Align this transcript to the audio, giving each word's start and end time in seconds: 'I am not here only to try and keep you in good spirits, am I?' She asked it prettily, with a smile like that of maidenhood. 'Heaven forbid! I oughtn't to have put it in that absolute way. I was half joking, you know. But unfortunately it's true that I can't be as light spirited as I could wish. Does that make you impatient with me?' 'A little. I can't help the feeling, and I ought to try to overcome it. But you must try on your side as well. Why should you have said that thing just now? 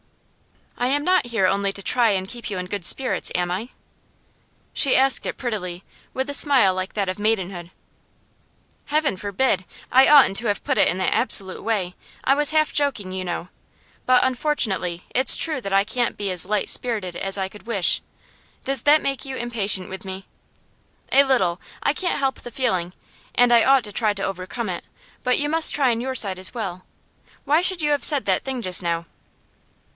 'I 0.79 0.87
am 0.87 1.03
not 1.03 1.27
here 1.27 1.45
only 1.45 1.71
to 1.73 1.83
try 1.83 2.09
and 2.09 2.27
keep 2.27 2.49
you 2.49 2.57
in 2.57 2.65
good 2.65 2.83
spirits, 2.83 3.31
am 3.35 3.51
I?' 3.51 3.69
She 4.73 4.95
asked 4.95 5.27
it 5.27 5.37
prettily, 5.37 5.83
with 6.11 6.27
a 6.27 6.33
smile 6.33 6.73
like 6.73 6.93
that 6.93 7.07
of 7.07 7.19
maidenhood. 7.19 7.69
'Heaven 8.85 9.15
forbid! 9.15 9.63
I 9.91 10.07
oughtn't 10.07 10.37
to 10.37 10.47
have 10.47 10.63
put 10.63 10.79
it 10.79 10.87
in 10.87 10.97
that 10.97 11.13
absolute 11.13 11.61
way. 11.61 11.93
I 12.23 12.33
was 12.33 12.49
half 12.49 12.73
joking, 12.73 13.11
you 13.11 13.23
know. 13.23 13.49
But 14.07 14.23
unfortunately 14.23 15.05
it's 15.13 15.35
true 15.35 15.61
that 15.61 15.71
I 15.71 15.83
can't 15.83 16.17
be 16.17 16.31
as 16.31 16.47
light 16.47 16.67
spirited 16.67 17.15
as 17.15 17.37
I 17.37 17.47
could 17.47 17.67
wish. 17.67 18.01
Does 18.63 18.81
that 18.81 19.03
make 19.03 19.23
you 19.23 19.37
impatient 19.37 19.87
with 19.87 20.03
me?' 20.03 20.25
'A 21.11 21.25
little. 21.25 21.61
I 21.83 21.93
can't 21.93 22.17
help 22.17 22.41
the 22.41 22.49
feeling, 22.49 22.93
and 23.35 23.53
I 23.53 23.63
ought 23.63 23.83
to 23.83 23.91
try 23.91 24.15
to 24.15 24.23
overcome 24.23 24.67
it. 24.69 24.83
But 25.23 25.37
you 25.37 25.47
must 25.47 25.75
try 25.75 25.91
on 25.91 26.01
your 26.01 26.15
side 26.15 26.39
as 26.39 26.55
well. 26.55 26.85
Why 27.45 27.61
should 27.61 27.83
you 27.83 27.91
have 27.91 28.03
said 28.03 28.25
that 28.25 28.43
thing 28.43 28.63
just 28.63 28.81
now? 28.81 29.05